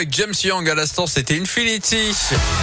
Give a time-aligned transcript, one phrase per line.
[0.00, 2.14] Avec James Young à l'instant, c'était Infinity.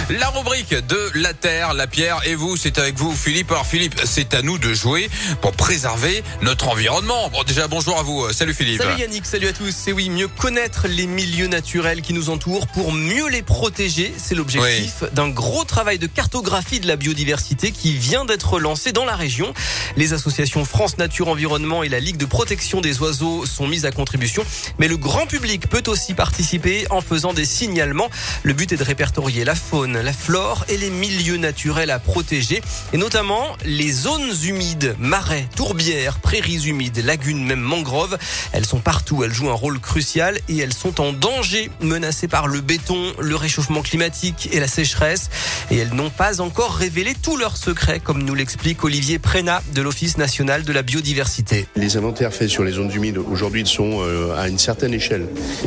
[0.08, 3.50] La rubrique de la Terre, la Pierre et vous, c'est avec vous Philippe.
[3.50, 5.10] Alors Philippe, c'est à nous de jouer
[5.42, 7.28] pour préserver notre environnement.
[7.28, 8.32] Bon, déjà bonjour à vous.
[8.32, 8.80] Salut Philippe.
[8.80, 9.70] Salut Yannick, salut à tous.
[9.70, 14.14] C'est oui, mieux connaître les milieux naturels qui nous entourent pour mieux les protéger.
[14.16, 19.04] C'est l'objectif d'un gros travail de cartographie de la biodiversité qui vient d'être lancé dans
[19.04, 19.52] la région.
[19.98, 23.90] Les associations France Nature Environnement et la Ligue de protection des oiseaux sont mises à
[23.90, 24.42] contribution.
[24.78, 28.10] Mais le grand public peut aussi participer en faisant des signalements.
[28.42, 32.62] Le but est de répertorier la faune, la flore et les milieux naturels à protéger,
[32.92, 38.18] et notamment les zones humides, marais, tourbières, prairies humides, lagunes, même mangroves.
[38.52, 42.46] Elles sont partout, elles jouent un rôle crucial et elles sont en danger, menacées par
[42.46, 45.30] le béton, le réchauffement climatique et la sécheresse.
[45.70, 49.82] Et elles n'ont pas encore révélé tous leurs secrets, comme nous l'explique Olivier Prénat de
[49.82, 51.66] l'Office national de la biodiversité.
[51.74, 55.26] Les inventaires faits sur les zones humides aujourd'hui sont euh, à une certaine échelle,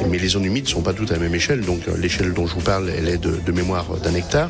[0.09, 1.61] mais les zones humides ne sont pas toutes à la même échelle.
[1.61, 4.49] Donc euh, l'échelle dont je vous parle, elle est de, mémoire d'un hectare.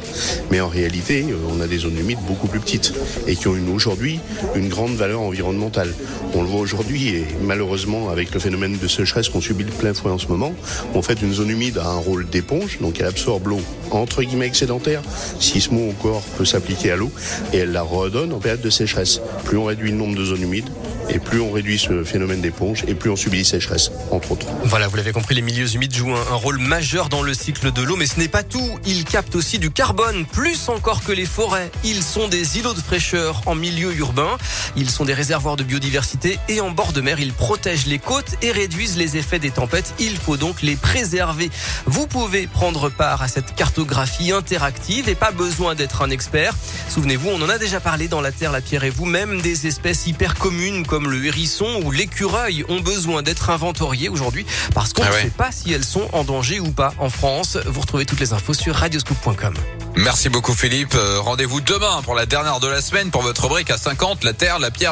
[0.51, 2.93] Mais en réalité, euh, on a des zones humides beaucoup plus petites
[3.27, 4.19] et qui ont aujourd'hui
[4.55, 5.93] une grande valeur environnementale.
[6.35, 9.93] On le voit aujourd'hui et malheureusement avec le phénomène de sécheresse qu'on subit de plein
[9.93, 10.53] fouet en ce moment,
[10.93, 13.61] en fait une zone humide a un rôle d'éponge, donc elle absorbe l'eau
[13.91, 15.01] entre guillemets excédentaire,
[15.39, 17.11] si ce mot encore peut s'appliquer à l'eau,
[17.53, 19.21] et elle la redonne en période de sécheresse.
[19.45, 20.69] Plus on réduit le nombre de zones humides,
[21.09, 24.47] et plus on réduit ce phénomène d'éponge, et plus on subit les sécheresses, entre autres.
[24.63, 27.71] Voilà, vous l'avez compris, les milieux humides jouent un, un rôle majeur dans le cycle
[27.71, 28.79] de l'eau, mais ce n'est pas tout.
[28.85, 31.71] Ils captent aussi du carbone, plus encore que les forêts.
[31.83, 34.37] Ils sont des îlots de fraîcheur en milieu urbain.
[34.75, 38.35] Ils sont des réservoirs de biodiversité et en bord de mer, ils protègent les côtes
[38.41, 39.93] et réduisent les effets des tempêtes.
[39.99, 41.49] Il faut donc les préserver.
[41.85, 46.53] Vous pouvez prendre part à cette cartographie interactive et pas besoin d'être un expert.
[46.89, 49.67] Souvenez-vous, on en a déjà parlé dans La Terre, la Pierre et vous, même des
[49.67, 55.03] espèces hyper communes comme le hérisson ou l'écureuil ont besoin d'être inventoriées aujourd'hui parce qu'on
[55.03, 57.57] Ah ne sait pas si elles sont en danger ou pas en France.
[57.65, 59.53] Vous retrouvez toutes les infos sur radioscoop.com.
[59.95, 60.95] Merci beaucoup Philippe.
[60.95, 64.33] Euh, Rendez-vous demain pour la dernière de la semaine pour votre rubrique à 50, la
[64.33, 64.79] Terre, la Pierre.